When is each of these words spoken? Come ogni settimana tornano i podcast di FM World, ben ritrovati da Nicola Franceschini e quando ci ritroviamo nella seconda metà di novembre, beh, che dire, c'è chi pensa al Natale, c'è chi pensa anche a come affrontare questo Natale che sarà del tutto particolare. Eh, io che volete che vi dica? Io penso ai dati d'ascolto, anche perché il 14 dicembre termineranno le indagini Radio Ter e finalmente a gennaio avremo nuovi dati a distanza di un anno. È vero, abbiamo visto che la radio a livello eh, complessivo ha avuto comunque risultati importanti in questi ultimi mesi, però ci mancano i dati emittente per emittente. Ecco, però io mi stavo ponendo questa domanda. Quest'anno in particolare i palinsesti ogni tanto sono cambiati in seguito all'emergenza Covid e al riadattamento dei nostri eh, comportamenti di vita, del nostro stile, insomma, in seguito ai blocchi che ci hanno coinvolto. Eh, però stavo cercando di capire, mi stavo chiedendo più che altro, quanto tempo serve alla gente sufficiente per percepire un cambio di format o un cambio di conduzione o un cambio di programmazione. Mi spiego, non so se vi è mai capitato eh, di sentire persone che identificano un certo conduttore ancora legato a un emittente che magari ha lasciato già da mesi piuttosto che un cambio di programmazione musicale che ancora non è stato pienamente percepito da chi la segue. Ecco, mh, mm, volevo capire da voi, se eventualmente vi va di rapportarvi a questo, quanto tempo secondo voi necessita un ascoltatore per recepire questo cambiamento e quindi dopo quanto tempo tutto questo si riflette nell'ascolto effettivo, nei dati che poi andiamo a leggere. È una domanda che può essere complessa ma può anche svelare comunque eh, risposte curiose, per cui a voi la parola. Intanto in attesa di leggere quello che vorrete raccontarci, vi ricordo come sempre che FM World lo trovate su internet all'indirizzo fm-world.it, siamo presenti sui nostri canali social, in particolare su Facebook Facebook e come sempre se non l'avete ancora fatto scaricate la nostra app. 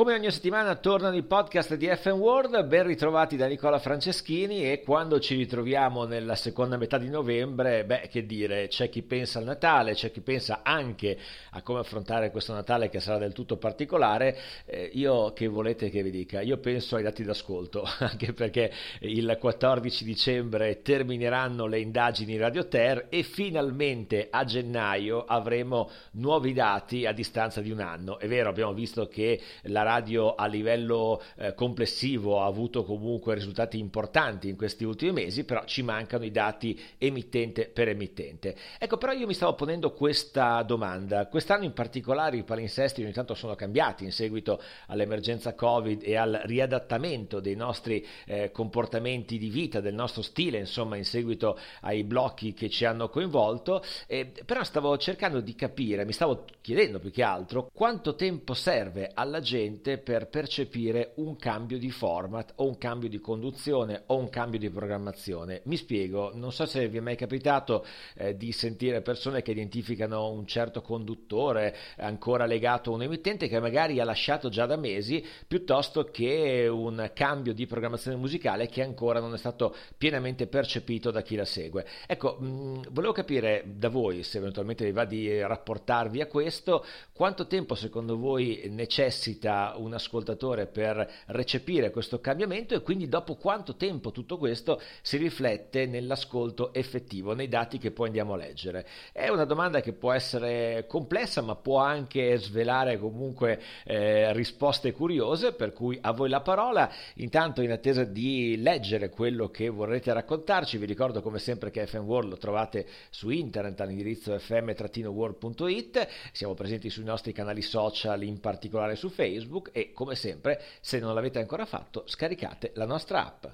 Come 0.00 0.14
ogni 0.14 0.30
settimana 0.30 0.76
tornano 0.76 1.14
i 1.14 1.22
podcast 1.22 1.74
di 1.74 1.86
FM 1.86 2.12
World, 2.12 2.64
ben 2.64 2.86
ritrovati 2.86 3.36
da 3.36 3.46
Nicola 3.46 3.78
Franceschini 3.78 4.72
e 4.72 4.80
quando 4.80 5.20
ci 5.20 5.34
ritroviamo 5.34 6.06
nella 6.06 6.36
seconda 6.36 6.78
metà 6.78 6.96
di 6.96 7.10
novembre, 7.10 7.84
beh, 7.84 8.08
che 8.10 8.24
dire, 8.24 8.68
c'è 8.68 8.88
chi 8.88 9.02
pensa 9.02 9.40
al 9.40 9.44
Natale, 9.44 9.92
c'è 9.92 10.10
chi 10.10 10.22
pensa 10.22 10.60
anche 10.62 11.18
a 11.50 11.60
come 11.60 11.80
affrontare 11.80 12.30
questo 12.30 12.54
Natale 12.54 12.88
che 12.88 12.98
sarà 12.98 13.18
del 13.18 13.34
tutto 13.34 13.58
particolare. 13.58 14.38
Eh, 14.64 14.90
io 14.94 15.34
che 15.34 15.48
volete 15.48 15.90
che 15.90 16.02
vi 16.02 16.10
dica? 16.10 16.40
Io 16.40 16.56
penso 16.56 16.96
ai 16.96 17.02
dati 17.02 17.22
d'ascolto, 17.22 17.84
anche 18.00 18.32
perché 18.32 18.72
il 19.00 19.36
14 19.38 20.02
dicembre 20.02 20.80
termineranno 20.80 21.66
le 21.66 21.78
indagini 21.78 22.38
Radio 22.38 22.68
Ter 22.68 23.08
e 23.10 23.22
finalmente 23.22 24.28
a 24.30 24.44
gennaio 24.44 25.26
avremo 25.26 25.90
nuovi 26.12 26.54
dati 26.54 27.04
a 27.04 27.12
distanza 27.12 27.60
di 27.60 27.70
un 27.70 27.80
anno. 27.80 28.18
È 28.18 28.26
vero, 28.26 28.48
abbiamo 28.48 28.72
visto 28.72 29.06
che 29.06 29.38
la 29.64 29.88
radio 29.90 30.34
a 30.36 30.46
livello 30.46 31.20
eh, 31.36 31.54
complessivo 31.54 32.40
ha 32.40 32.46
avuto 32.46 32.84
comunque 32.84 33.34
risultati 33.34 33.78
importanti 33.78 34.48
in 34.48 34.56
questi 34.56 34.84
ultimi 34.84 35.12
mesi, 35.12 35.44
però 35.44 35.64
ci 35.64 35.82
mancano 35.82 36.24
i 36.24 36.30
dati 36.30 36.78
emittente 36.98 37.66
per 37.66 37.88
emittente. 37.88 38.54
Ecco, 38.78 38.98
però 38.98 39.12
io 39.12 39.26
mi 39.26 39.34
stavo 39.34 39.54
ponendo 39.54 39.92
questa 39.92 40.62
domanda. 40.62 41.26
Quest'anno 41.26 41.64
in 41.64 41.72
particolare 41.72 42.36
i 42.36 42.44
palinsesti 42.44 43.02
ogni 43.02 43.12
tanto 43.12 43.34
sono 43.34 43.56
cambiati 43.56 44.04
in 44.04 44.12
seguito 44.12 44.62
all'emergenza 44.86 45.54
Covid 45.54 46.02
e 46.04 46.16
al 46.16 46.40
riadattamento 46.44 47.40
dei 47.40 47.56
nostri 47.56 48.06
eh, 48.26 48.50
comportamenti 48.52 49.38
di 49.38 49.48
vita, 49.48 49.80
del 49.80 49.94
nostro 49.94 50.22
stile, 50.22 50.58
insomma, 50.58 50.96
in 50.96 51.04
seguito 51.04 51.58
ai 51.80 52.04
blocchi 52.04 52.52
che 52.52 52.68
ci 52.68 52.84
hanno 52.84 53.08
coinvolto. 53.08 53.82
Eh, 54.06 54.32
però 54.46 54.62
stavo 54.62 54.96
cercando 54.98 55.40
di 55.40 55.54
capire, 55.56 56.04
mi 56.04 56.12
stavo 56.12 56.44
chiedendo 56.60 57.00
più 57.00 57.10
che 57.10 57.22
altro, 57.22 57.70
quanto 57.72 58.14
tempo 58.14 58.54
serve 58.54 59.10
alla 59.12 59.40
gente 59.40 59.79
sufficiente 59.80 59.98
per 59.98 60.28
percepire 60.28 61.12
un 61.16 61.36
cambio 61.36 61.78
di 61.78 61.90
format 61.90 62.52
o 62.56 62.66
un 62.66 62.76
cambio 62.78 63.08
di 63.08 63.18
conduzione 63.18 64.02
o 64.06 64.16
un 64.16 64.28
cambio 64.28 64.58
di 64.58 64.70
programmazione. 64.70 65.62
Mi 65.64 65.76
spiego, 65.76 66.30
non 66.34 66.52
so 66.52 66.66
se 66.66 66.86
vi 66.88 66.98
è 66.98 67.00
mai 67.00 67.16
capitato 67.16 67.84
eh, 68.14 68.36
di 68.36 68.52
sentire 68.52 69.00
persone 69.00 69.42
che 69.42 69.52
identificano 69.52 70.30
un 70.30 70.46
certo 70.46 70.82
conduttore 70.82 71.74
ancora 71.96 72.44
legato 72.44 72.90
a 72.90 72.94
un 72.94 73.02
emittente 73.02 73.48
che 73.48 73.58
magari 73.58 74.00
ha 74.00 74.04
lasciato 74.04 74.48
già 74.48 74.66
da 74.66 74.76
mesi 74.76 75.24
piuttosto 75.46 76.04
che 76.04 76.68
un 76.70 77.10
cambio 77.14 77.54
di 77.54 77.66
programmazione 77.66 78.16
musicale 78.16 78.68
che 78.68 78.82
ancora 78.82 79.20
non 79.20 79.34
è 79.34 79.38
stato 79.38 79.74
pienamente 79.96 80.46
percepito 80.46 81.10
da 81.10 81.22
chi 81.22 81.36
la 81.36 81.44
segue. 81.44 81.86
Ecco, 82.06 82.36
mh, 82.38 82.46
mm, 82.46 82.82
volevo 82.90 83.12
capire 83.12 83.64
da 83.66 83.88
voi, 83.88 84.22
se 84.22 84.38
eventualmente 84.38 84.84
vi 84.84 84.92
va 84.92 85.04
di 85.04 85.40
rapportarvi 85.40 86.20
a 86.20 86.26
questo, 86.26 86.84
quanto 87.12 87.46
tempo 87.46 87.74
secondo 87.74 88.16
voi 88.16 88.68
necessita 88.68 89.59
un 89.76 89.94
ascoltatore 89.94 90.66
per 90.66 91.08
recepire 91.26 91.90
questo 91.90 92.20
cambiamento 92.20 92.74
e 92.74 92.82
quindi 92.82 93.08
dopo 93.08 93.36
quanto 93.36 93.76
tempo 93.76 94.10
tutto 94.10 94.38
questo 94.38 94.80
si 95.02 95.16
riflette 95.16 95.86
nell'ascolto 95.86 96.72
effettivo, 96.72 97.34
nei 97.34 97.48
dati 97.48 97.78
che 97.78 97.90
poi 97.90 98.06
andiamo 98.06 98.34
a 98.34 98.36
leggere. 98.36 98.86
È 99.12 99.28
una 99.28 99.44
domanda 99.44 99.80
che 99.80 99.92
può 99.92 100.12
essere 100.12 100.86
complessa 100.86 101.40
ma 101.42 101.54
può 101.54 101.78
anche 101.78 102.36
svelare 102.38 102.98
comunque 102.98 103.60
eh, 103.84 104.32
risposte 104.32 104.92
curiose, 104.92 105.52
per 105.52 105.72
cui 105.72 105.98
a 106.00 106.12
voi 106.12 106.28
la 106.28 106.40
parola. 106.40 106.90
Intanto 107.16 107.62
in 107.62 107.70
attesa 107.70 108.04
di 108.04 108.56
leggere 108.58 109.08
quello 109.10 109.50
che 109.50 109.68
vorrete 109.68 110.12
raccontarci, 110.12 110.78
vi 110.78 110.86
ricordo 110.86 111.22
come 111.22 111.38
sempre 111.38 111.70
che 111.70 111.86
FM 111.86 112.04
World 112.04 112.30
lo 112.30 112.36
trovate 112.36 112.86
su 113.10 113.30
internet 113.30 113.80
all'indirizzo 113.80 114.38
fm-world.it, 114.38 116.08
siamo 116.32 116.54
presenti 116.54 116.90
sui 116.90 117.04
nostri 117.04 117.32
canali 117.32 117.62
social, 117.62 118.22
in 118.22 118.40
particolare 118.40 118.96
su 118.96 119.08
Facebook 119.08 119.49
Facebook 119.50 119.70
e 119.72 119.92
come 119.92 120.14
sempre 120.14 120.62
se 120.80 121.00
non 121.00 121.12
l'avete 121.12 121.40
ancora 121.40 121.66
fatto 121.66 122.04
scaricate 122.06 122.70
la 122.74 122.86
nostra 122.86 123.26
app. 123.26 123.46